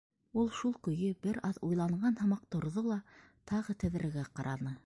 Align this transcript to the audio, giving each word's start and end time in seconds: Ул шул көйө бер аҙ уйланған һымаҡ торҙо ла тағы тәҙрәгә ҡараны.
Ул 0.43 0.47
шул 0.59 0.71
көйө 0.87 1.09
бер 1.25 1.37
аҙ 1.51 1.59
уйланған 1.69 2.19
һымаҡ 2.23 2.49
торҙо 2.57 2.87
ла 2.89 3.01
тағы 3.53 3.81
тәҙрәгә 3.85 4.29
ҡараны. 4.39 4.79